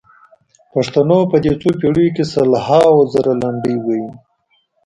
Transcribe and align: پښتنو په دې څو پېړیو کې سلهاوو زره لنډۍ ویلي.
پښتنو 0.73 1.19
په 1.31 1.37
دې 1.43 1.53
څو 1.61 1.69
پېړیو 1.79 2.13
کې 2.15 2.23
سلهاوو 2.33 3.09
زره 3.13 3.31
لنډۍ 3.41 3.75
ویلي. 3.81 4.13